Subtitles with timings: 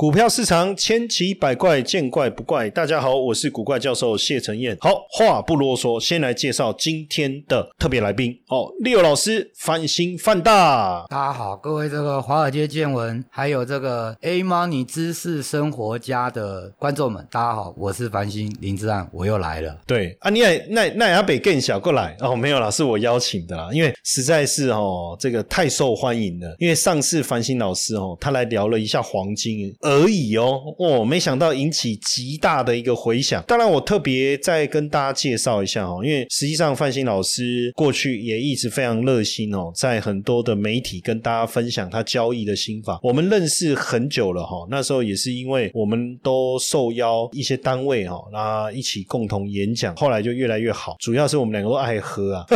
[0.00, 2.70] 股票市场千奇百怪，见怪不怪。
[2.70, 4.74] 大家好，我是古怪教授谢承彦。
[4.80, 8.34] 好话不啰嗦，先来介绍今天的特别来宾。
[8.48, 11.04] 哦，六老师，翻新范大。
[11.10, 19.78] 大家好，各位这个华尔街见闻，还有这个 A Money 知识生活家的观众们，大家好，我是繁星林志安，我又来了。
[19.86, 26.56] 对啊，你也那那阿北更小过来哦，没有啦，是我邀请的啦，因为实在是哦，这个太受欢迎了。
[26.58, 29.70] 因为上次繁星老师哦，他来聊了一下黄金。
[29.90, 33.42] 而已哦，哦，没想到引起极大的一个回响。
[33.48, 43.00] 当然，我特别再跟大家介绍一下哦，因为实际上范鑫老师过去也一直非常热心哦，在很多的媒体跟大家分享他交易的心法。
[43.02, 50.94] 我们认识很久了哈，那时候也是因为我们都受邀一些单位哈，那一起共同演讲，后来就越来越好。
[51.00, 52.46] 主要是我们两个都爱喝啊，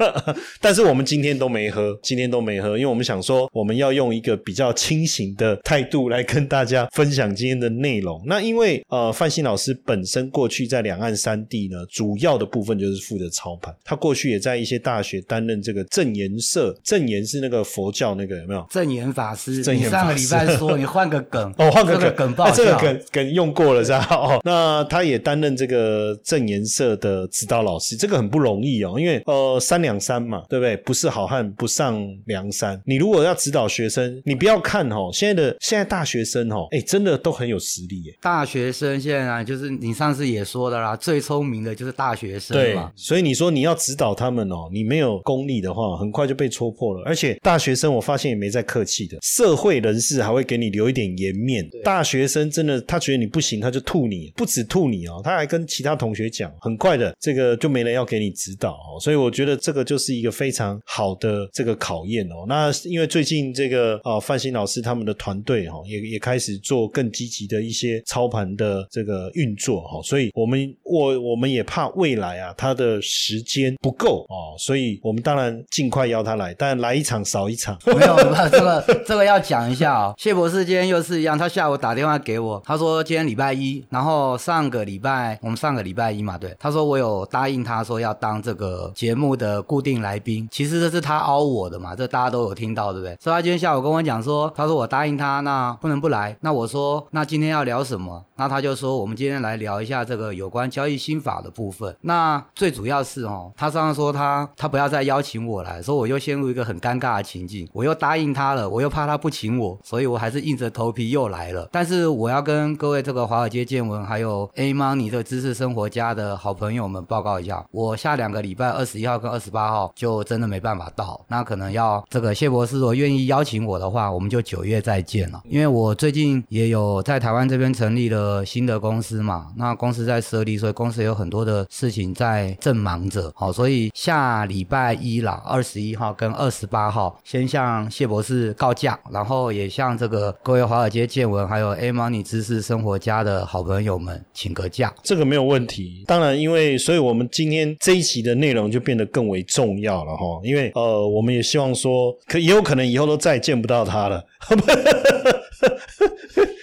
[0.60, 6.49] 但是我们今天都没喝，今天都没喝，因为我们想说我们要用一个比较清醒的态度来跟。
[6.50, 8.20] 大家分享今天的内容。
[8.26, 13.72] 那因为呃，范新老师本身过去在两岸三地呢，主要的部分就是负责操盘。
[13.84, 18.66] 他过去也在一些大学担任这个正言社，正言是那个佛教那个有没有？
[18.68, 19.62] 正言法师。
[19.72, 24.04] 你上个礼拜说你换个梗哦，换个梗梗爆这个梗梗用过了是吧？
[24.10, 30.76] 哦， 那他也担任这个正言社的指导老师，这个很不容易哦，因为呃三两三嘛，对不对？
[30.78, 32.80] 不是好汉不上梁山。
[32.84, 36.50] 你如果要指导学生，你不要看哦，现在的现在大学生。
[36.50, 38.18] 哦，哎，真的都很有实力耶！
[38.20, 42.90] 大学生现在就是你上次也说的啦，最聪明的就是大学生嘛。
[42.96, 47.02] 所以你说你要指导他们哦，你没有功力的话，很快就被戳破了。
[47.04, 51.68] 而且大学生我发现也没在客气的，社会人士还会给你留一点颜面。
[51.84, 58.98] 大学生真的，他觉得你不行，他就吐你，不止吐你哦，他还跟其他同学讲，很快的这个就没人要给你指导哦。
[59.00, 62.44] 所以我觉得这个就是一个非常好的这个考验哦。
[62.48, 77.76] 那因为最近这个啊范鑫老师他们的团队哈也也开始做更积极的一些操盘的这个运作哈，所以我们我我们也怕未来啊他的时间不够哦，所以我们当然尽快邀他来，但来一场少一场。
[77.86, 78.16] 没有，
[78.50, 80.14] 这个这个要讲一下哦。
[80.18, 93.16] 谢博士今天又是一样，他下午打电话给我，他说今天礼拜一，然后上个礼拜我们上个礼拜一嘛，对，他说我有答应他说要当这个节目的固定来宾，其实这是他凹我的嘛，这大家都有听到对不对？
[93.20, 96.36] 所以他今天下午跟我讲说，他说我答应他，那不能不来。
[96.40, 98.24] 那我说，那今天要聊什么？
[98.36, 101.94] 那他就说，我们今天来聊一下这个有关交易心法的部分。
[102.02, 111.68] 那最主要是哦，他上次说他他不要再邀请我来，说我又陷入一个很尴尬的情境，我又答应他了，我又怕他不请我，所以我还是硬着头皮又来了。
[111.70, 126.42] 但是我要跟各位这个华尔街见闻还有 A Money 这个知识生活家的好朋友们报告一下，我下两个礼拜二十一号跟二十八号就真的没办法到，那可能要这个谢博士如果愿意邀请我的话，我们就九月再见了，因为我最近。
[126.48, 129.48] 也有在台湾这边成立了新的公司嘛？
[129.58, 133.30] 那公司在设立，所以公司有很多的事情在正忙着。
[133.34, 144.94] 好，所以下礼拜一啦，二十一号跟二十八号，先向谢博士告假，然后也向这个各位华尔街见闻还有 A Money 知识生活家的好朋友们请个假。
[145.02, 146.04] 这个没有问题。
[146.06, 150.40] 当然，因为所以我们今天这一期的内容就变得更为重要了哈。
[150.44, 154.24] 因为呃，我们也希望说，可也有可能以后都再见不到他了。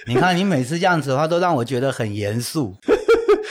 [0.07, 2.73] 你看，你每次这样子的话，都让我觉得很严肃。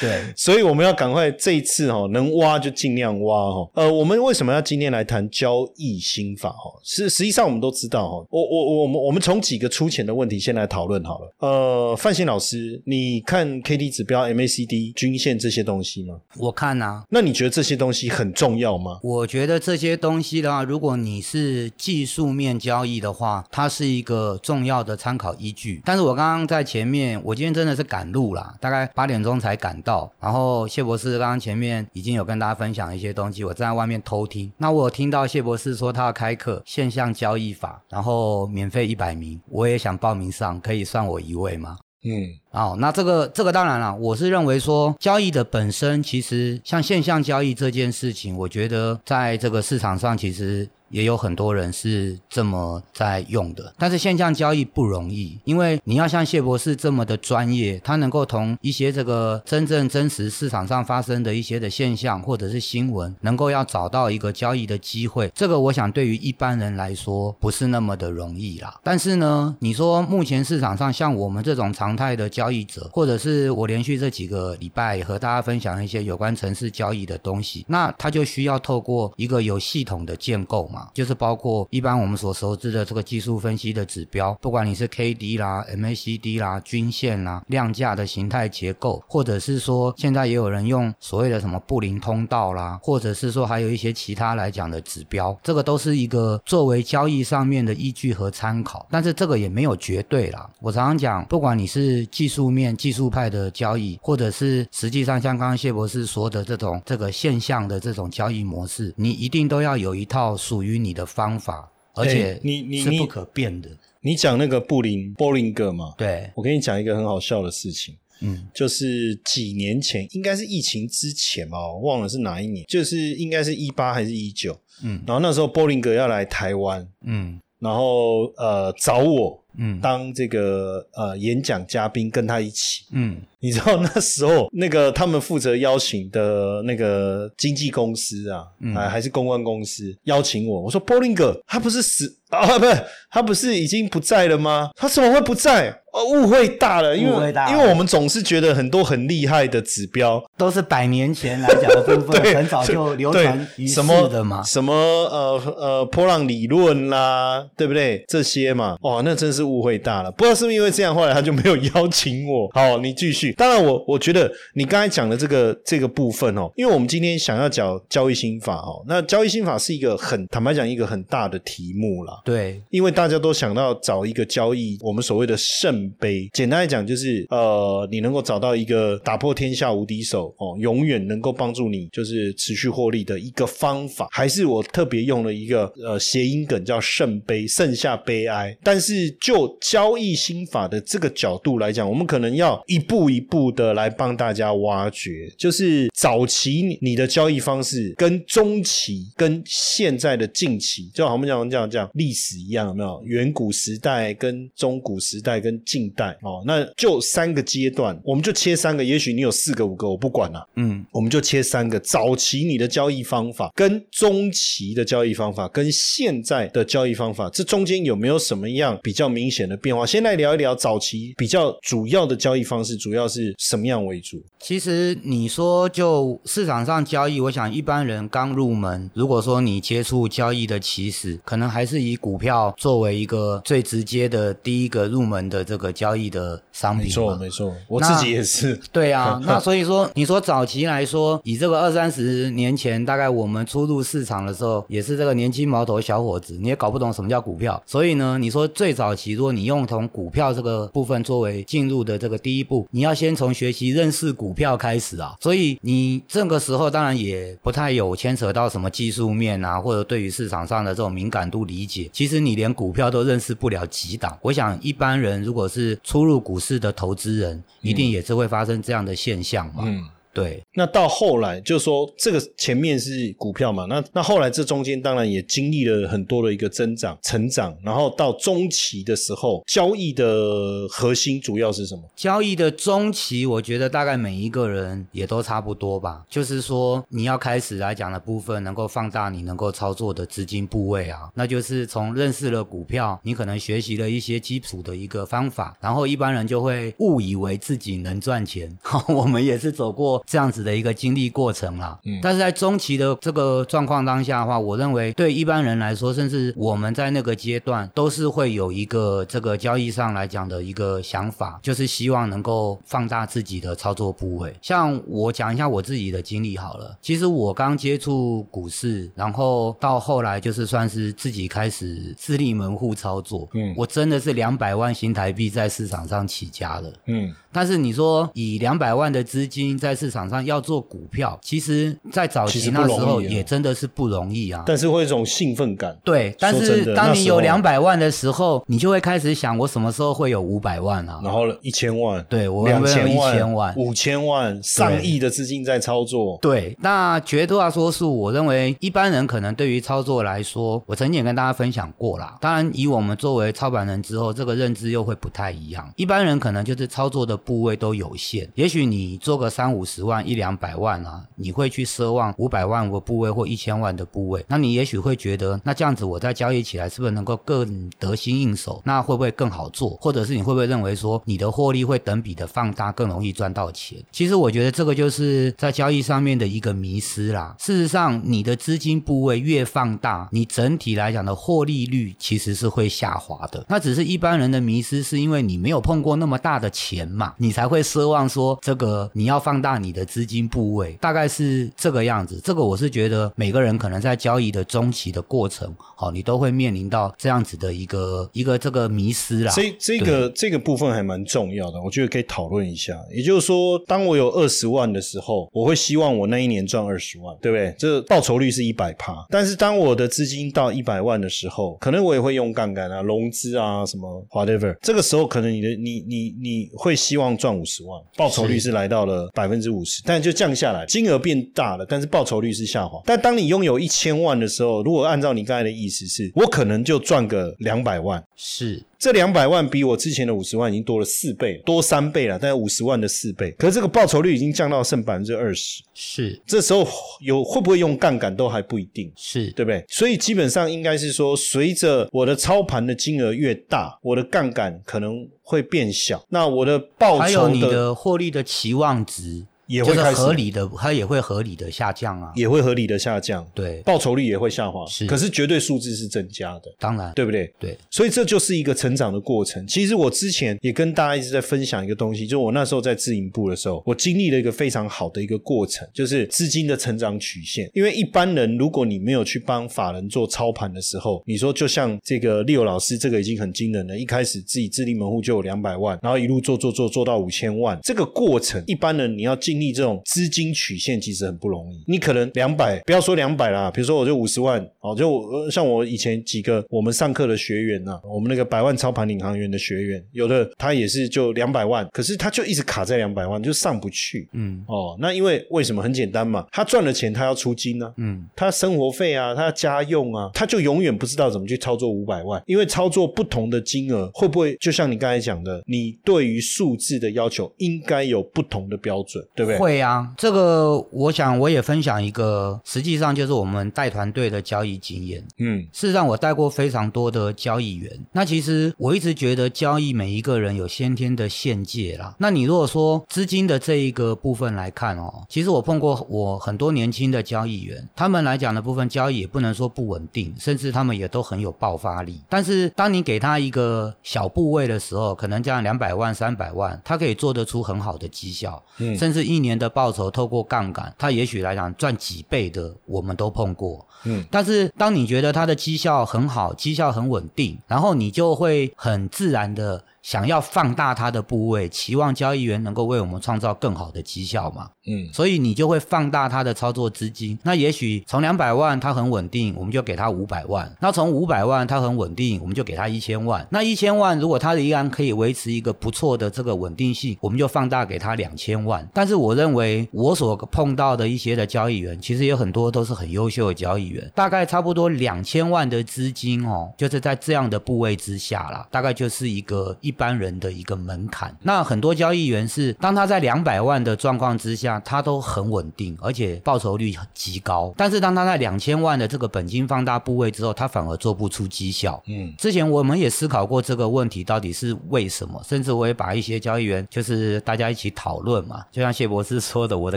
[0.01, 3.71] 对， 所以我们要赶快这一次哈，能挖就尽量挖哈。
[3.75, 6.71] 呃，我们为什么要今天来谈交易心法哈？
[6.83, 8.27] 实实际上我们都知道哈。
[8.31, 11.35] 我我我们我们从几个粗浅的问题先来讨论好了。
[11.39, 16.17] 呃，范鑫老师，你看 K D 指标、MACD 均线这些东西吗？
[16.39, 17.05] 我看啊。
[17.09, 18.99] 那你觉得这些东西很重要吗？
[19.03, 25.81] 我觉得这些东西的话，如果你是技术面交易的话，它是一个重要的参考依据。
[25.85, 29.81] 但是我刚刚在前面，我今天真的是赶路啦，大概八点钟才赶。
[29.87, 34.53] 到，然后谢博士刚刚前面已经有跟大家分享一些东西，我站在外面偷听。
[34.59, 41.79] 那我有听到谢博士说他要开课现象交易法，然后免费一百名，我也想报名上，可以算我一位吗？
[42.05, 50.69] 嗯哦，那这个这个当然了，我是认为说交易的本身其实像现象交易这件事情，我觉得在这个市场上其实。
[50.89, 68.79] 也有很多人是这么在用的，但是现象交易不容易，因为你要像谢博士这么的专业，他能够从一些这个真正真实市场上发生的一些的现象或者是新闻，能够要找到一个交易的机会，这个我想对于一般人来说不是那么的容易啦。
[68.83, 80.86] 但是呢，你说目前市场上像我们这种常态的交易者，或者是我连续这几个礼拜和大家分享一些有关城市交易的东西，那他就需要透过一个有系统的建构嘛。
[80.95, 98.87] 就是包括一般我们所熟知的这个技术分析的指标，不管你是 K D 啦、M A C D 啦、均线啦、量价的形态结构，或者是说现在也有人用所谓的什么布林通道啦，或者是说还有一些其他来讲的指标，这个都是一个作为交易上面的依据和参考。
[98.91, 100.49] 但是这个也没有绝对啦。
[100.61, 110.66] 我常常讲，不管你是技术面、技术派的交易，或者是实际上像刚刚谢博士说的这种这个现象的这种交易模式，你一定都要有一套属于。
[110.67, 113.71] 于你的方法，而且你你是不可变的。
[114.01, 115.95] 你讲那个布林波林格嘛？
[115.97, 117.97] 对，我跟你讲一个很好笑的事情。
[118.21, 124.59] 嗯，就是几年前，应该是疫情之前吧，我忘了是哪一年，就是应该是一八还是一九。
[124.83, 133.17] 嗯，然后那时候波林格要来台湾，嗯，然后呃找我，嗯，当这个呃演讲嘉宾跟他一起，嗯。
[133.39, 138.43] 你知道那时候那个他们负责邀请的那个经纪公司啊，
[138.75, 144.71] 啊还是公关公司邀请我，我说波林哥他不是死 啊，不是他不是已经不在了吗？
[144.75, 145.71] 他怎么会不在？
[145.93, 158.05] 哦，误会大了，因为因为我们总是觉得很多很厉害的指标都是百年前来讲的部分， 很早就流传于世的嘛，什么呃呃波浪理论啦，对不对？
[158.09, 160.11] 这些嘛，哇，那真是误会大了。
[160.13, 162.49] 不知道是不是因为这样，后来他就没有邀请我。
[162.55, 163.33] 好，你继续。
[163.33, 172.21] 当然，我我觉得你刚才讲的这个这个部分哦，因为我们今天想要讲交易心法哦，那交易心法是一个很坦白讲一个很大的题目啦。
[172.25, 188.57] 对，因为大家都想到找一个交易，我们所谓的圣杯，简单来讲就是呃，你能够找到一个打破天下无敌手哦，永远能够帮助你就是持续获利的一个方法，还是我特别用了一个呃谐音梗叫圣杯，剩下悲哀。
[188.63, 193.27] 但是就交易心法的这个角度来讲，我们可能要一步一。
[193.29, 203.03] 步的来帮大家挖掘，就是早期你的交易方式跟中期跟现在的近期，就好我们讲讲讲历史一样，有没有？
[203.05, 211.81] 远古时代跟中古时代跟近代哦，那就三个阶段，我们就切三个，也许你有四个五个，我不管了，嗯，我们就切三个。
[211.81, 219.85] 早期你的交易方法跟中期的交易方法跟现在的交易方法，这中间有没有什么样比较明显的变化？
[219.85, 223.17] 先来聊一聊早期比较主要的交易方式，主要是。
[223.17, 224.23] 是什么样为主？
[224.39, 236.85] 其实你说就市场上交易，我想一般人刚入门，如果说你接触交易的起始，可能还是以股票作为一个最直接的第一个入门的这个交易的商品。
[236.85, 238.61] 没错，没错，我自己也是。
[238.71, 247.63] 对啊， 那所以说，你说早期来说，以这个二三十年前，大概我们初入市场的时候，也是这个年轻毛头小伙子，你也搞不懂什么叫股票。
[247.65, 253.07] 所以呢，你说最早期，如果你用从股票这个部分作为进入的这个第一步，你要先。
[253.07, 261.89] 先从学习认识股票开始啊，所以你这个时候当然也不太有牵扯到什么技术面啊，或者对于市场上的这种敏感度理解。
[261.93, 264.19] 其实你连股票都认识不了几档。
[264.23, 269.63] 我想一般人如果是初入股市的投资人，一定也是会发生这样的现象嘛。
[269.65, 269.85] 嗯。
[270.17, 281.83] 对，那到后来就是说这个前面是股票嘛，那那后来这中间当然也经历了很多的一个增长、成长，然后到中期的时候，交易的核心主要是什么？
[281.95, 298.51] 交易的中期，我觉得大概每一个人也都差不多吧，就是说你要开始来讲的部分，能够放大你能够操作的资金部位啊，那就是从认识了股票，你可能学习了一些基础的一个方法，然后一般人就会误以为自己能赚钱，
[298.89, 300.03] 我们也是走过。
[300.07, 314.33] 这样子的一个经历过程啦，嗯，但是在中期的这个状况当下的话，我认为对一般人来说，甚至我们在那个阶段，都是会有一个这个交易上来讲的一个想法，就是希望能够放大自己的操作部位。
[314.41, 327.13] 像我讲一下我自己的经历好了，其实我刚接触股市，然后到后来就是算是自己开始自立门户操作，嗯，我真的是两百万新台币在市场上起家了，嗯。
[327.37, 334.43] 但是你说以两百万的资金在市场上要做股票，其实，在早期那时候也真的是不容易啊。
[334.47, 335.79] 但是会有一种兴奋感。
[335.85, 340.99] 对，但是当你有两百万的时候，你就会开始想，我什么时候会有五百万啊？
[341.05, 346.19] 然后一千万，对我两千万、五千万、上亿的资金在操作。
[346.23, 352.17] 对，那绝大多数，我认为一般人可能对于操作来说，我曾经也跟大家分享过啦。
[352.19, 355.71] 当然，以我们作为操盘人之后，这个认知又会不太一样。
[355.77, 368.63] 一般人可能就是操作的部位都有限，也许你做个三五十万、一两百万啊，你会去奢望五百万个部位或一千万的部位，那你也许会觉得，那这样子我在交易起来是不是能够更得心应手？
[368.65, 369.71] 那会不会更好做？
[369.81, 373.77] 或者是你会不会认为说你的获利会等比的放大，更容易赚到钱？
[373.91, 377.35] 其实我觉得这个就是在交易上面的一个迷失啦。
[377.41, 383.45] 事实上，你的资金部位越放大，你整体来讲的获利率其实是会下滑的。
[383.49, 392.21] 那只是一般人的迷失，是因为你没有碰过那么大的钱嘛，你才会奢望说这个你要放大你的资金部位，大概是这个样子。
[392.23, 399.33] 这个我是觉得每个人可能在交易的中期的过程，好，你都会面临到这样子的一个一个这个迷失啦。
[399.35, 402.79] 这这个这个部分还蛮重要的，我觉得可以讨论一下。
[402.95, 407.55] 也就是说，当我有二十万的时候，我会希望我那一年赚二十万，对不对？
[407.59, 408.95] 这报酬率是一百趴。
[409.09, 414.57] 但是当我的资金到一百万的时候，可能我也会用杠杆啊、融资啊什么 whatever。
[414.63, 422.81] 这个时候可能你的你你你会希望赚五十万，报酬率是来到了百分之五十，但就降下来，金额变大了，但是报酬率是下滑。
[422.85, 428.63] 但当你拥有一千万的时候，如果按照你刚才的意思是，我可能就赚个两百万，是。
[428.79, 433.31] 这两百万比我之前的五十万已经多了四倍，多三倍了，大概五十万的四倍。
[433.39, 436.21] 可是这个报酬率已经降到剩百分之二十，是。
[436.27, 436.67] 这时候
[437.01, 439.65] 有会不会用杠杆都还不一定，是对不对？
[439.69, 449.25] 所以基本上应该是说，随着我的操盘的金额越大，我的杠杆可能会变小，那我的报酬的获利的期望值。
[449.47, 457.33] 也会合理的，它也会合理的下降啊，也会合理的下降，对，报酬率也会下滑，是，可是绝对数字是增加的，当然，对不对？
[457.39, 459.47] 对，所以这就是一个成长的过程。
[459.47, 467.51] 其实我之前也跟大家一直在分享一个东西，就我那时候在自营部的时候，我经历了一个非常好的一个过程，就是资金的成长曲线。
[467.55, 480.07] 因为一般人如果你没有去帮法人做操盘的时候，你说就像这个利友老师，这个已经很惊人了，一开始自己自立门户就有两百万，然后一路做做做做到五千万，这个过程一般人你要经历这种资。
[480.17, 509.26] 金曲线其实很不容易，你可能两百，不要说两百啦，比如说我就五十万，哦，就像我以前几个我们上课的学员呐，我们那个百万操盘领航员的学员，有的他也是就两百万，可是他就一直卡在两百万，就上不去，嗯，哦，那因为为什么很简单嘛，他赚了钱他要出金呢，嗯，他生活费啊，他家用啊，他就永远不知道怎么去操作五百万，因为操作不同的金额会不会就像你刚才讲的，你对于数字的要求应该有不同的标准，对不对？
[509.39, 509.91] 会啊。
[509.97, 515.05] 这个我想我也分享一个，实际上就是我们带团队的交易经验。
[515.19, 517.73] 嗯，事实上我带过非常多的交易员。
[517.93, 521.95] 那其实我一直觉得交易每一个人有先天的限界啦。
[521.99, 532.01] 那你如果说资金的这一个部分来看哦，其实我碰过我很多年轻的交易员，他们来讲的部分交易也不能说不稳定，甚至他们也都很有爆发力。
[532.09, 539.91] 但是当你给他一个小部位的时候，可能这样两百万、三百万，他可以做得出很好的绩效，嗯，甚至一年的报酬。
[539.91, 543.67] 透过杠杆，他也许来讲赚几倍的，我们都碰过。
[543.85, 549.65] 嗯，但是当你觉得他的绩效很好，绩效很稳定，然后你就会很自然的。
[549.87, 554.51] 想要放大它的部位，期望交易员能够为我们创造更好的绩效嘛？
[554.67, 557.17] 嗯，所以你就会放大它的操作资金。
[557.23, 563.25] 那也许从两百万它很稳定，我们就给他五百万；那从五百万它很稳定，我们就给他一千万。
[563.31, 568.69] 那一千万如果它依然可以维持一个不错的这个稳定性，我们就放大给他两千万。
[568.75, 579.76] 但是我认为我所碰到的一些的交易员，其实有很多都是很优秀的交易员，大概差不多两千万的资金哦，就是在这样的部位之下啦，大概就是一个一。
[579.77, 587.53] 一般人的一个门槛，那很多交易员是当他在两百万的状况之下，他都很稳定，而且报酬率极高。
[587.59, 591.83] 但是当他在两千万的这个本金放大部位之后，他反而做不出绩效。
[591.89, 599.77] 嗯，之前我们也思考过这个问题到底是为什么，甚至我也把一些交易员就是大家一起讨论嘛，就像谢博士说的，我的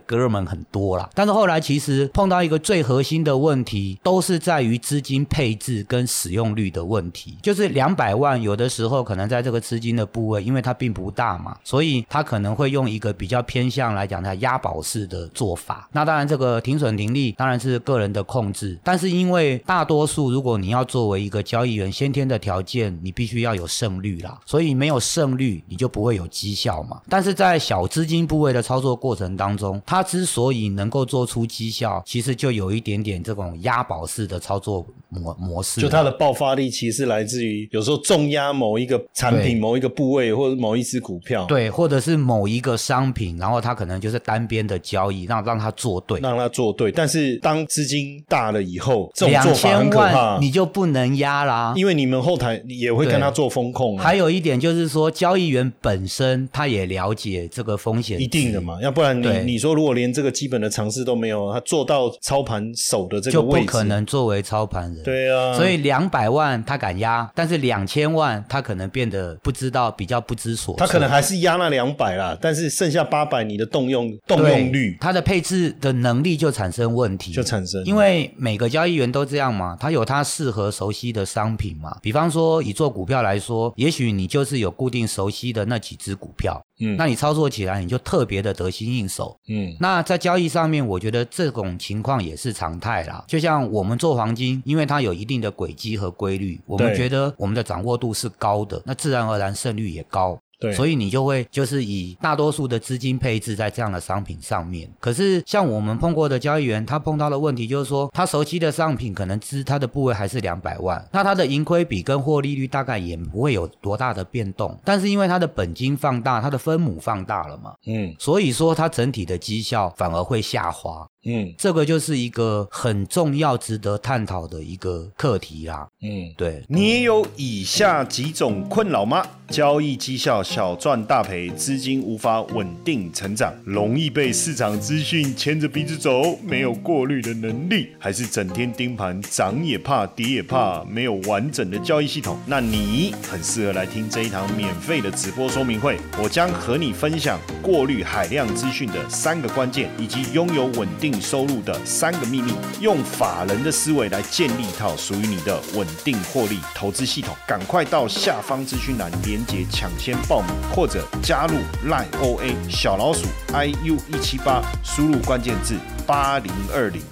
[0.00, 1.08] 哥们很多啦。
[1.14, 7.38] 但是后来其实碰到一个最核心的问题，都是在于资金配置跟使用率的问题。
[7.42, 15.88] 就是两百万有的时候可能在这个资金金的部位，因为它并不大嘛，所以它可能会用一个比较偏向来讲它押宝式的做法。
[15.92, 27.00] 那当然，这个停损停利当然是个人的控制，但是因为大多数如果你要作为一个交易员，先天的条件你必须要有胜率啦，所以没有胜率你就不会有绩效嘛。
[27.08, 35.80] 但是在小资金部位的操作过程当中，它之所以能够做出绩效，其实就有一点点这种押宝式的操作模模式。
[35.80, 46.20] 就它的爆发力其实来自于有时候重压某一个产品、对某一个部位或者某一只股票，，对，或者是某一个商品，然后它可能就是单边的交易，让让它做对。
[46.20, 46.92] 让它做对。
[46.92, 51.72] 但是当资金大了以后，这种做两法很千可怕万，你就不能压啦。
[51.74, 58.60] 因为你们后台也会跟他做风控、啊，还有一点就是说，交易员本身他也了解这个风险，一定的。
[58.60, 65.02] 嘛，要不然你你说如果连这个基本的常识都没有，他做到操盘手的这个就不位置，可能作为操盘人。
[65.02, 70.86] 对啊，所以两百万他敢压，但是两千万他可能变得不知道，比较不知所措。
[70.86, 81.96] 他可能还是压那两百啦，但是剩下八百你的动用动用率他的配置的能力就产生问题，就产生，因为每个交易员都这样嘛，他有他适合熟悉的商品嘛。
[82.02, 89.38] 比方说，以做股票来说，也许你就是有固定熟悉的那几只股票，嗯那你操作起来你就特别的得心应手。
[89.48, 93.24] 嗯那在交易上面，我觉得这种情况也是常态啦。
[93.26, 100.38] 就像我们做黄金，因为它有一定的轨迹和规律，我们觉得我们的掌握度是高的，那自然而然胜率也高。
[100.58, 104.90] 对，所以你就会就是以大多数的资金配置在这样的商品上面。
[104.98, 114.78] 可是像我们碰过的交易员，他碰到的问题就是说，他熟悉的商品可能资他的部位还是两百万，那他的盈亏比跟获利率大概也不会有多大的变动。
[114.84, 121.06] 但是因为他的本金放大，他的分母放大了嘛，嗯所以说它整体的绩效反而会下滑。
[121.26, 125.88] 嗯这个就是一个很重要、值得探讨的一个课题啦。
[126.00, 126.32] 嗯。
[126.36, 129.26] 对，你也有以下几种困扰吗？
[129.48, 142.36] 交易绩效小赚大赔，资金无法稳定成长，容易被市场资讯牵着鼻子走，没有过滤的能力，还是整天盯盘，涨也怕，跌也怕，没有完整的交易系统？
[142.44, 145.96] 那你很适合来听这一堂免费的直播说明会。
[146.20, 157.36] 我将和你分享过滤海量资讯的三个关键，以及拥有稳定收入的三个秘密，用法人的思维来建立一套属于你的稳定获利投资系统。
[157.46, 161.56] 赶快到下方资讯栏连接抢先报名，或者加入
[161.88, 165.74] Line OA 小老鼠 iu 一七八，输入关键字
[166.06, 167.02] 八零二零。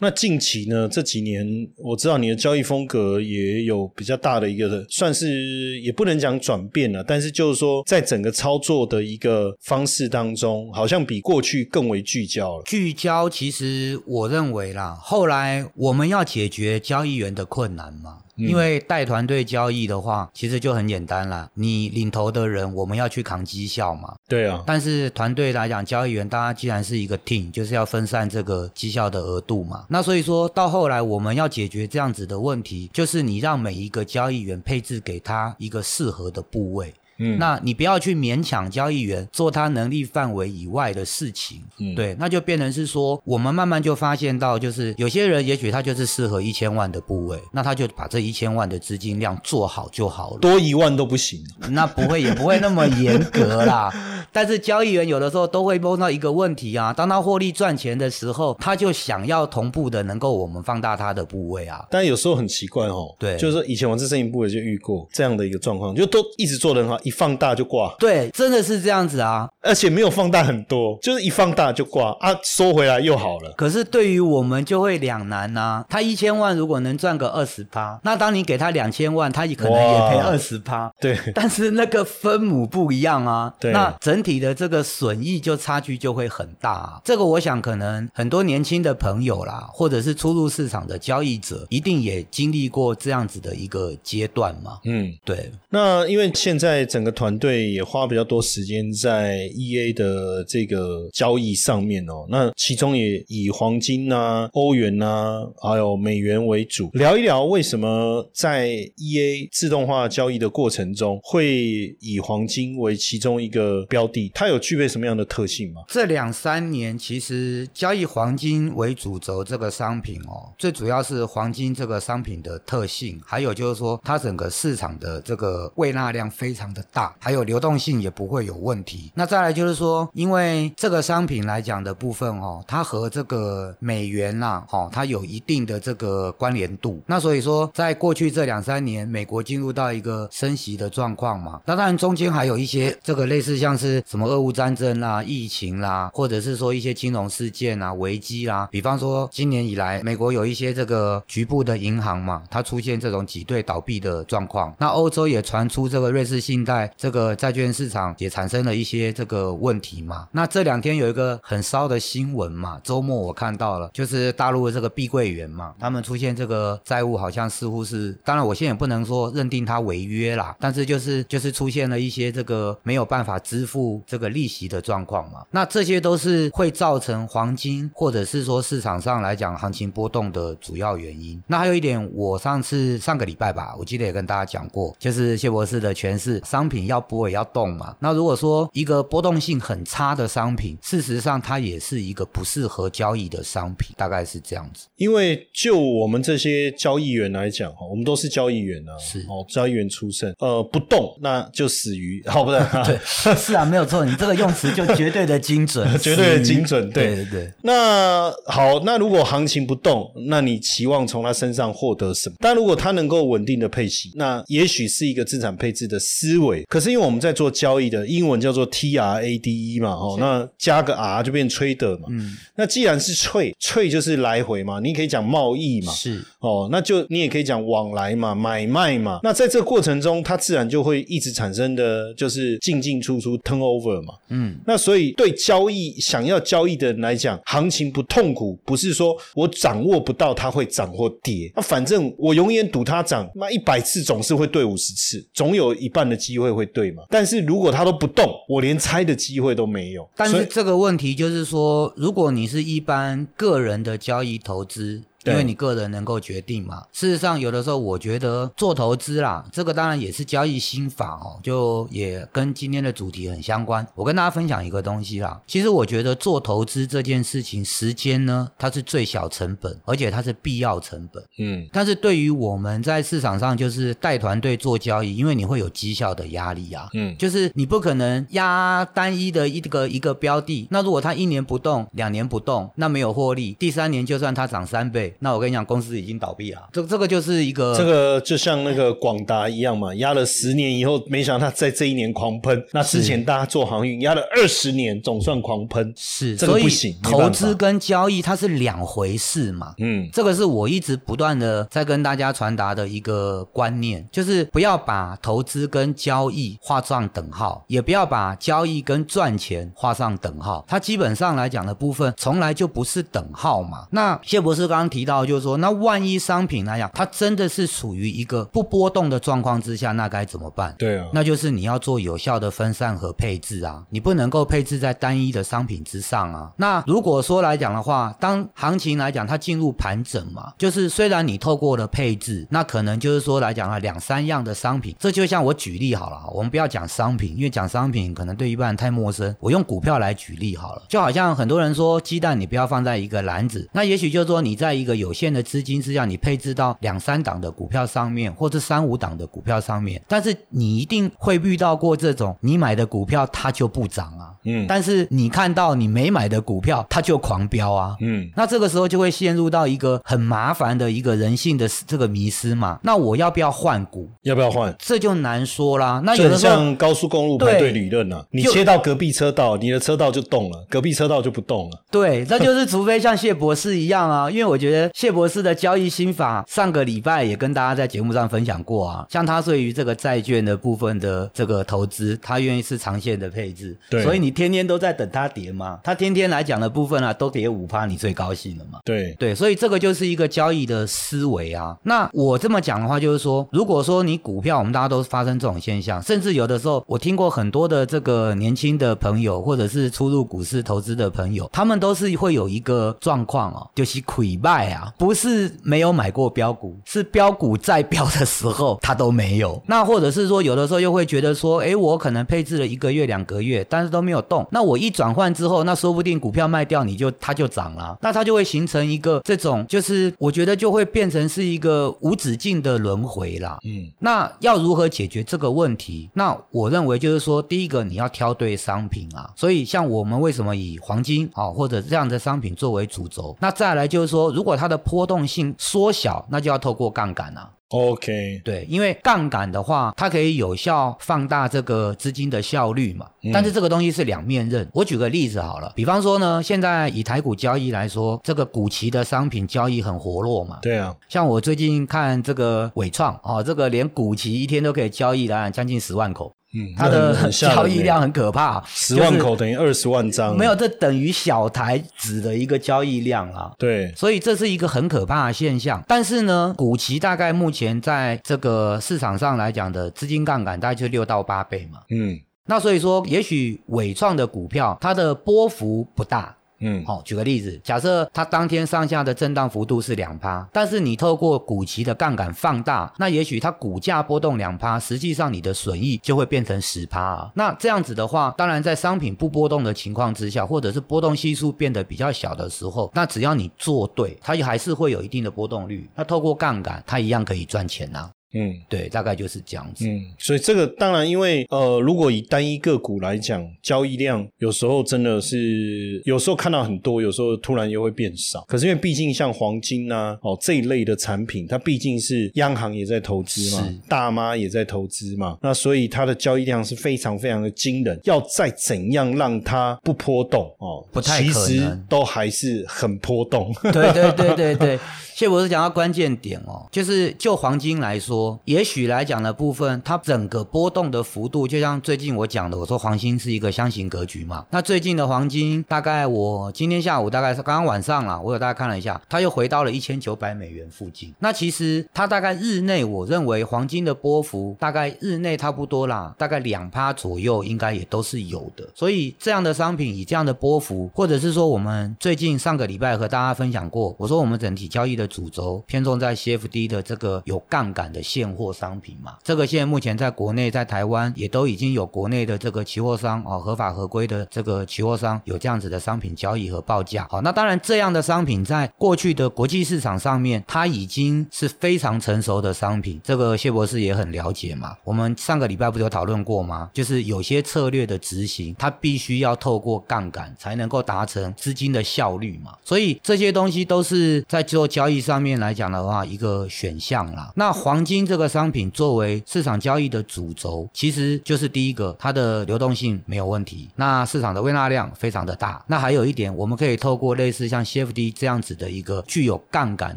[0.00, 0.88] 那近期呢？
[0.88, 12.62] 这几年我知道你的交易风格也有比较大的一个，算是也不能讲转变了，但是就是说，在整个操作的一个方式当中，好像比过去更为聚焦了。
[12.64, 18.18] 聚焦其实我认为啦，后来我们要解决交易员的困难嘛。
[18.38, 21.50] 因为带团队交易的话，其实就很简单啦。
[21.54, 24.14] 你领头的人，我们要去扛绩效嘛。
[24.28, 29.84] 对啊，但是团队来讲，交易员大家既然是一个 team，就是要分散这个绩效的额度嘛。
[29.88, 36.94] 那所以说到后来，我们要解决这样子的问题，就是你让每一个交易员配置给他一个适合的部位。
[37.18, 50.38] 嗯，那你不要去勉强交易员做他能力范围以外的事情，嗯对，那就变成是说，我们慢慢就发现到，就是有些人也许他就是适合一千万的部位，那他就把这一千万的资金量做好就好了。
[50.38, 51.44] 多一万都不行。
[51.70, 53.92] 那不会也不会那么严格啦。
[54.32, 61.84] 但是交易员有的时候都会碰到一个问题啊，当他获利赚钱的时候，他就想要同步的能够我们放大他的部位啊。
[61.90, 69.48] 但有时候很奇怪哦，对就是说以前我这摄影部也就遇过这样的一个状况，就都一直做的很好，一放大就挂，对，真的是这样子啊。
[69.62, 73.50] 而且没有放大很多，就是一放大就挂啊，收回来又好了。
[73.56, 80.90] 可是对于我们就会两难呐、他一千万如果能赚个二十趴，那当你给他两千万，他也可能也赔二十趴。
[81.00, 87.00] 对，但是那个分母不一样啊，对那整体的这个损益就差距就会很大、啊。
[87.04, 94.78] 这个我想可能很多年轻的朋友啦，或者是初入市场的交易者，一定也经历过这样子的一个阶段嘛。
[94.84, 106.90] 嗯，对，那因为现在整整个团队也花比较多时间在 E A 的这个交易上面哦，那其中也以黄金啊、欧元啊，还有美元为主。
[106.94, 114.32] 聊一聊为什么在 E A 自动化交易的过程中，会以黄金为其中一个标的？
[114.34, 115.82] 它有具备什么样的特性吗？
[115.86, 129.10] 这两三年其实交易黄金为主轴这个商品哦，最主要是黄金这个商品的特性，还有就是说它整个市场的这个未纳量非常的大，还有流动性也不会有问题。
[129.14, 137.00] 那再来就是说，因为这个商品来讲的部分哦，它和这个美元啦，哦，它有一定的这个关联度。
[137.06, 154.74] 那所以说，在过去这两三年，美国进入到一个升息的状况嘛，那当然中间还有一些这个类似像是什么俄乌战争啦、疫情啦，或者是说一些金融事件啊、危机啦，比方说今年以来，美国有一些这个局部的银行嘛，它出现这种挤兑倒闭的状况。
[154.78, 160.28] 那欧洲也传出这个瑞士信贷这个债券市场也产生了一些这个问题嘛。
[160.32, 175.44] 那这两天有一个很骚的新闻嘛，周末我看到了，就是大陆的这个碧桂园嘛，他们出现这个债务好像似乎是，当然我现在也不能说认定它违约啦，但是就是就是出现了一些这个没有办法支付这个利息的状况嘛。
[175.50, 181.42] 那这些都是会造成黄金或者是说市场上来讲行情波动的主要原因。
[181.46, 187.94] 那还有一点，我上次上个礼拜吧，我记得也跟大家讲过，就是谢博士的诠释，商品要波也要动嘛。
[188.00, 194.88] 那如果说一个波动性很差的商品，事实上它也是一个不适合交易的商品，大概是这样子。
[194.96, 202.58] 因为就我们这些交易员来讲哈，我们都是交易员啊，是哦，交易员出身，呃，不动那就死鱼，好 不对？
[202.84, 202.98] 对，
[203.36, 207.52] 是啊，没有错，你这个用词就绝对的精准， 绝对的精准，对对对。
[207.62, 212.34] 那好，那如果行情不动，那你期望从他身上获得什么？
[212.40, 216.47] 但如果他能够稳定的配息，那也许是一个资产配置的思维。
[216.68, 222.08] 可是因为我们在做交易的，英文叫做 T R A D E 嘛，哦，那加个 R 就变 trader 嘛。
[222.10, 229.20] 嗯，那既然是 trade，trade 就是来回嘛，你可以讲贸易嘛，是哦，那就你也可以讲往来嘛，买卖嘛。
[229.22, 234.14] 那在这个过程中，它自然就会一直产生的就是进进出出 turnover 嘛。
[234.28, 247.02] 嗯，那所以对交易想要交易的人来讲，行情不痛苦，不是说我掌握不到它会涨或跌，那反正我永远赌它涨，那一百次总是会对五十次，总有一半的机会会对吗。
[247.10, 250.08] 但是如果它都不动，我连猜的机会都没有。
[250.16, 255.02] 但是这个问题就是说，如果你是一般个人的交易投资。
[255.30, 256.84] 因为你个人能够决定嘛。
[256.92, 263.86] 事实上，有的时候我觉得做投资啦，这个当然也是交易心法哦，就也跟今天的主题很相关。
[263.94, 265.40] 我跟大家分享一个东西啦。
[265.46, 271.22] 其实我觉得做投资这件事情，时间呢，它是最小成本，而且它是必要成本。
[271.38, 276.88] 嗯，但是对于我们在市场上就是带团队做交易，因为你会有绩效的压力啊。
[276.94, 286.68] 嗯就是你不可能压单一的一个一个标的，那如果它一年不动，两年不动，那没有获利，第三年就算它涨三倍，那我跟你讲，公司已经倒闭了。
[286.72, 292.62] 这这个就是一个这个就像那个广达一样嘛，压了十年以后，没想到在这一年狂喷。
[292.72, 295.92] 那之前大家做航运压了二十年，总算狂喷。
[295.96, 299.74] 是，所以这个不行投资跟交易它是两回事嘛。
[299.78, 310.64] 嗯，这个是我一直不断的在跟大家传达的一个观念，就是不要把投资跟交易画上等号，也不要把交易跟赚钱画上等号。
[310.68, 313.86] 它基本上来讲的部分，从来就不是等号嘛。
[313.90, 320.74] 那谢博士刚刚提到，就是说，那万一商品来讲，它真的是处于一个不波动的状况之下，那该怎么办？
[320.78, 326.52] 对啊，那就是你要做有效的分散和配置啊，你不能够配置在单一的商品之上啊。
[326.58, 362.78] 那如果说来讲的话，当行情来讲它进入盘整嘛，就是虽然你透过了配置，那可能就是说来讲啊两三样的商品，这就像我举例好了，我们不要讲商品，因为讲商品可能对一般人太陌生，我用股票来举例好了，就好像很多人说鸡蛋你不要放在一个篮子，那也许就是说你在一个有限的资金之下，你配置到两三档的股票上面，或者三五档的股票上面，但是你一定会遇到过这种，你买的股票它就不涨啊，嗯但是你看到你没买的股票它就狂飙啊，嗯，那这个时候就会陷入到一个很麻烦的一个人性的这个迷失嘛。
[362.82, 364.08] 那我要不要换股？
[364.22, 364.74] 要不要换？
[364.78, 366.00] 这就难说啦。
[366.04, 371.84] 那有的像高速公路排队理论啊，你切到隔壁车道，你的车道就动了，隔壁车道就不动了。
[371.90, 379.06] 对，那就是除非像谢博士一样啊，因为我觉得谢博士的交易心法，上个礼拜也跟大家在节目上分享过啊。
[379.08, 385.78] 像他对于这个债券的部分的这个投资，他愿意是长线的配置，对所以你天天都在等它跌嘛。
[385.82, 388.80] 他天天来讲的部分啊，都跌五趴，你最高兴了嘛。
[388.84, 391.76] 对，对，所以这个就是一个交易的思维啊。
[391.82, 409.60] 那我这么讲的话，就是说，如果说你股票，我们大家都发生这种现象，甚至有的时候，我听过很多的这个年轻的朋友，或者是初入股市投资的朋友，他们都是会有一个状况哦，就是溃败不是没有买过标股，是标股在标的时候它都没有。
[409.66, 414.46] 那或者是说，有的时候又会觉得说，哎，我可能配置了一个月、两个月，但是都没有动。
[414.50, 417.96] 那我一转换之后，那说不定股票卖掉，你就它就涨了。
[418.00, 423.58] 那它就会形成一个这种，就是我觉得就会变成是一个无止境的轮回啦。
[423.64, 426.10] 嗯，那要如何解决这个问题？
[426.14, 429.30] 那我认为就是说，第一个你要挑对商品啊。
[429.36, 433.36] 所以像我们为什么以黄金啊或者这样的商品作为主轴？
[433.40, 437.50] 那再来就是说，如果它的波动性缩小，那就要透过杠杆啊。
[437.68, 443.06] OK，对，因为杠杆的话，它可以有效放大这个资金的效率嘛。
[443.30, 444.66] 但是这个东西是两面刃。
[444.72, 450.58] 我举个例子好了，比方说呢，现在以台股交易来说，这个股期的商品交易很活络嘛。
[450.62, 456.32] 对啊，像我最近看这个伟创哦，这个连股期一天都可以交易了将近十万口。
[456.54, 463.52] 嗯，它的交易量很可怕，十万口等于二十万张，没有，这等于小台子的一个交易量啊。
[463.58, 465.84] 对，所以这是一个很可怕的现象。
[465.86, 471.80] 但是呢，股期大概目前在这个市场上来讲的资金杠杆大概就六到八倍嘛。
[471.90, 476.34] 嗯，那所以说，也许伟创的股票它的波幅不大。
[476.60, 487.30] 嗯，好，举个例子，假设它当天上下的震荡幅度是两趴，但是你透过股期的杠杆放大，那也许它股价波动两趴，实际上你的损益就会变成十趴啊。
[487.34, 495.88] 那这样子的话，当然在商品不波动的情况之下，或者是波动系数变得比较小的时候，那只要你做对，它还是会有一定的波动率。
[495.94, 498.10] 那透过杠杆，它一样可以赚钱呐。
[498.34, 499.88] 嗯，对，大概就是这样子。
[499.88, 508.44] 嗯，所以这个当然，因为呃，如果以单一个股来讲，交易量有时候真的是有时候看到很多，有时候突然又会变少。
[508.46, 517.98] 可是因为毕竟像黄金啊，哦这一类的产品，它毕竟是央行也在投资嘛，大妈也在投资嘛，那所以它的交易量是非常非常的惊人。
[518.04, 523.54] 要再怎样让它不波动哦，不太可能，都还是很波动。
[523.62, 524.78] 对对对对对。
[525.18, 534.46] 谢博士讲到关键点哦，就是就黄金来说，也许来讲的部分，它整个波动的幅度，就像最近我讲的，我说黄金是一个箱型格局嘛。
[534.50, 541.12] 那最近的黄金，大概我今天下午大概是刚刚晚上了，我有大概看了一下，它又回到了一千九百美元附近。
[541.18, 548.64] 那其实它大概日内，我认为黄金的波幅大概日内差不多啦，大概两趴左右，应该也都是有的。
[548.72, 555.07] 所以这样的商品以这样的波幅，或者是说我们最近上个礼拜和大家分享过，我说我们整体交易的。
[555.08, 559.16] 主轴偏重在 CFD 的这个有杠杆的现货商品嘛？
[559.24, 567.08] 这个现在目前在国内，在台湾也都已经有国内的这个期货商哦，合法合规的这个期货商有这样子的商品交易和报价。
[567.10, 573.00] 好，那当然这样的商品在过去的国际市场上面，它已经是非常成熟的商品。
[573.02, 574.76] 这个谢博士也很了解嘛。
[574.84, 576.70] 我们上个礼拜不是有讨论过吗？
[576.74, 582.52] 就是有些策略的执行，它必须要透过杠杆才能够达成资金的效率嘛。
[582.62, 584.97] 所以这些东西都是在做交易。
[585.00, 587.32] 上面来讲的话，一个选项啦。
[587.36, 593.68] 那黄金这个商品作为市场交易的主轴，其实就是第一个，它的流动性没有问题。
[593.76, 595.62] 那市场的微纳量非常的大。
[595.68, 599.96] 那还有一点，我们可以透过类似像 CFD 这样子的一个具有杠杆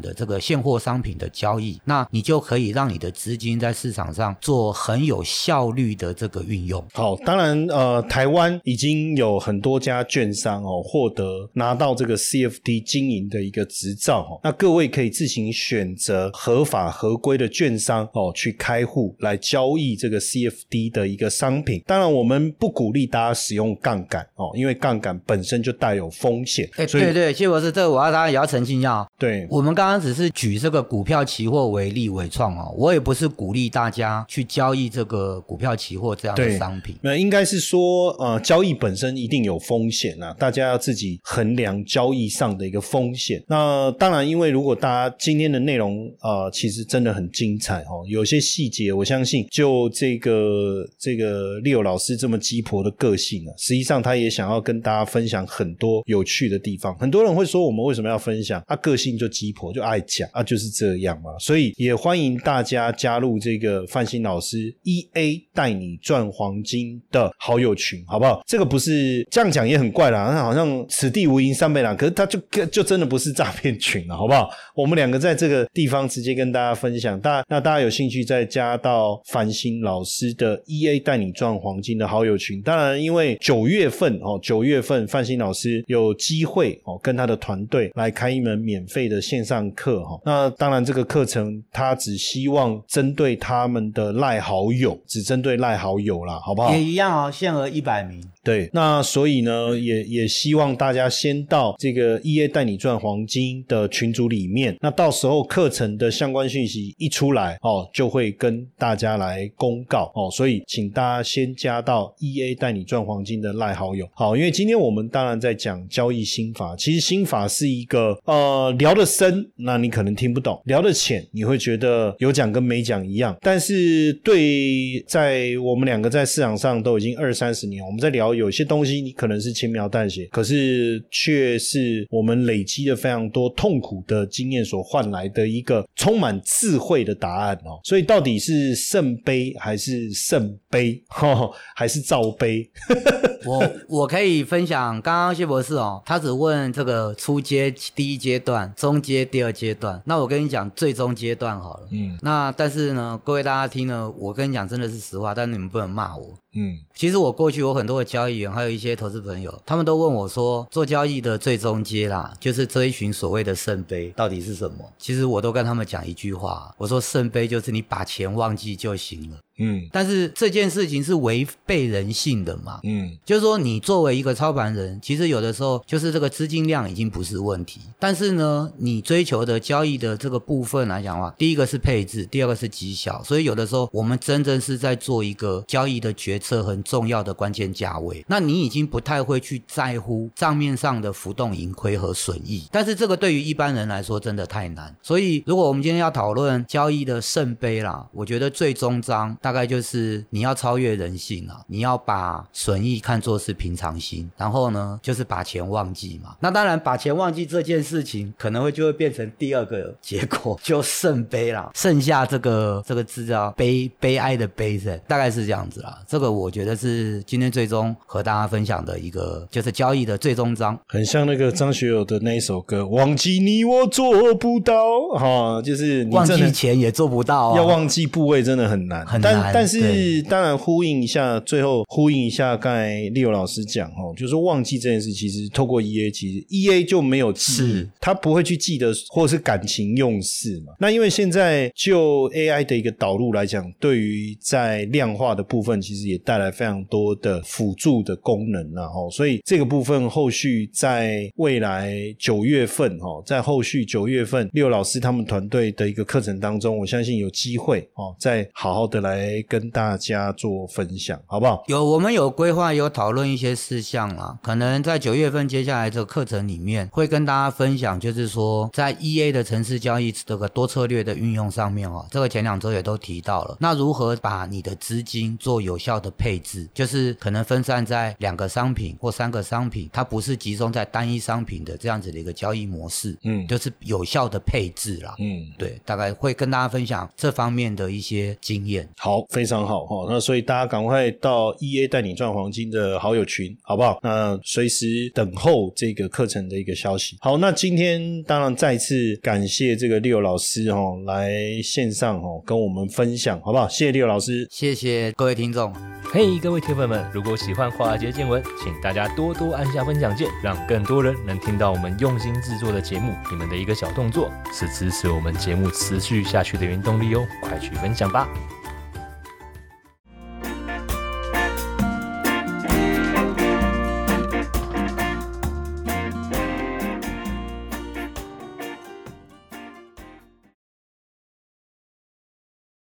[0.00, 6.84] 的这个现货商品的交易，那你就可以让你的资金在市场上做很有效率的这个运用。
[6.92, 14.40] 好，当然呃，台湾已经有很多家券商哦，获得拿到这个 CFD 经营的一个执照哦。
[14.44, 14.91] 那各位。
[14.92, 21.82] 可以自行选择合法合规的券商哦，去开户来交易这个 CFD 的一个商品。
[21.86, 26.68] 当然，我们不鼓励大家使用杠杆哦，因为杠杆本身就带有风险。
[26.76, 29.06] 哎，对对，谢博士，这个我要大家也要澄清一下。
[29.18, 36.96] 对，我们刚刚只是举这个股票期货为例，伟创哦，我也不是鼓励大家去交易这个股票期货这样的商品。
[37.00, 43.42] 那应该是说，呃，交易本身一定有风险啊，大家要自己衡量交易上的一个风险。
[43.48, 48.02] 那当然，因为如果大家今天的内容啊，其实真的很精彩哦。
[48.08, 56.98] 有些细节，我相信就这个这个六老师这么鸡婆的个性啊，实际上他也想要跟大家分享很多有趣的地方。
[56.98, 58.60] 很多人会说，我们为什么要分享？
[58.66, 61.30] 他个性就鸡婆，就爱讲啊，就是这样嘛。
[61.38, 68.42] 所以也欢迎大家加入这个范鑫老师 E A 带你赚黄金的好友群，好不好？
[68.48, 74.50] 这个不是这样讲也很怪啦，那好像此地无银三百两，可是他就就真的不是诈骗群了，好不好？
[74.74, 82.62] 我们两个在这个地方直接跟大家分享，大那大家有兴趣再加到繁星老师的 E A 带你赚黄金的好友群。
[82.62, 90.20] 当然，因为九月份哦，九月份范鑫老师有机会哦，跟他的团队来开一门免费的线上课哈。
[90.24, 96.72] 那当然，这个课程他只希望针对他们的赖好友，只针对赖好友啦，好不好？
[96.72, 98.22] 也一样哦，限额一百名。
[98.42, 114.08] 对，那所以呢，也也希望大家先到这个 E A 带你赚黄金的群组里面，那到时候课程的相关讯息一出来哦，就会跟大家来公告哦，所以请大家先加到 E A 带你赚黄金的赖好友。
[114.14, 123.36] 好，因为今天我们当然在讲交易心法，其实心法是一个呃聊得深，那你可能听不懂；聊得浅，你会觉得有讲跟没讲一样。
[123.40, 137.80] 但是对在我们两个在市场上都已经二三十年，我们在聊有些东西，你可能是轻描淡写，可是却是我们累积了非常多痛苦的经验所换来的一个充满智慧的答案哦。
[137.84, 141.02] 所以到底是圣杯还是圣杯，
[141.74, 142.68] 还是罩杯？
[143.44, 151.88] 我我可以分享，刚刚谢博士哦，他只问这个初阶第一阶段、中阶第二阶段，那我跟你讲最终阶段好了。
[151.90, 156.38] 嗯，那但是呢，各位大家听呢，我跟你讲真的是实话，但是你们不能骂我。
[156.54, 164.92] 嗯，其实我过去有很多的交易员，还有一些投资朋友，他们都问我说，做交易的最终阶啦，就是追寻所谓的圣杯到底是什么？
[164.98, 169.38] 其实我都跟他们讲一句话，我说圣杯就是你把钱忘记就行了。
[169.58, 172.80] 嗯，但是这件事情是违背人性的嘛？
[172.84, 188.24] 嗯，就是说你作为一个操盘人，其实有的时候就是这个资金量已经不是问题，但是呢，你追求的交易的这个部分来讲的话，第一个是配置，第二个是绩效，所以有的时候我们真正是在做一个交易的决策很重要的关键价位。
[188.28, 194.94] 那你已经不太会去在乎账面上的浮动盈亏和损益，但是这个对于一般人来说真的太难。
[195.02, 199.52] 所以如果我们今天要讨论交易的圣杯啦，我觉得最终章大。
[199.52, 206.34] 概就是你要超越人性啊，你要把损益看作是平常心，然后呢，就是把钱忘记嘛。
[206.40, 215.98] 那当然，把钱忘记这件事情，可能会就会变成第二个结果， 就圣杯啦，剩下这个这个字叫悲悲哀的悲字，大概是这样子啦。
[216.08, 224.74] 这个我觉得是今天最终和大家分享的一个，就是交易的最终章，很像那个张学友的那一首歌，忘记你我做不到
[225.18, 229.31] 哈，就是忘记钱也做不到，要忘记部位真的很难，很难。
[229.52, 240.72] 但是当然呼应一下，最后呼应一下刚才利友老师讲哦，就是忘记这件事，其实透过 E A，其实 E A 就没有是，他不会去记得或者是感情用事嘛。
[240.78, 249.08] 那因为现在就 A I 的一个导入来讲，对于在量化的部分，其实也带来非常多的辅助的功能了哈。
[249.10, 259.21] 所以这个部分后续在未来九月份哈，在后续九月份利友老师他们团队的一个课程当中，我相信有机会哦，再好好的来。
[259.48, 261.62] 跟大家做分享，好不好？
[261.68, 264.38] 有，我们有规划，有讨论一些事项啦。
[264.42, 273.56] 可能在九月份接下来这个课程里面，会跟大家分享，就是说在 E A 的城市交易这个多策略的运用上面哦，这个前两周也都提到了。
[273.60, 276.68] 那如何把你的资金做有效的配置？
[276.74, 283.16] 就是可能分散在两个商品或三个商品，它不是集中在单一商品的这样子的一个交易模式。
[283.24, 285.14] 嗯，就是有效的配置啦。
[285.18, 288.88] 嗯，对，大概会跟大家分享这方面的一些经验。
[288.98, 289.11] 好。
[289.12, 293.98] 好非常好哈，那所以大家赶快到 E A 带你赚黄金的好友群，好不好？
[294.02, 297.18] 那随时等候这个课程的一个消息。
[297.20, 301.30] 好，那今天当然再次感谢这个六老师哈，来
[301.62, 303.68] 线上哈跟我们分享，好不好？
[303.68, 305.70] 谢谢六老师，谢谢各位听众。
[306.10, 313.12] 嘿，各位铁粉们，如果喜欢华尔街见闻，请大家多多按下分享键，让更多人能听到我们用心制作的节目。
[313.30, 318.28] 你们的一个小动作，是支持我们节目持续下去的原动力哦，快去分享吧。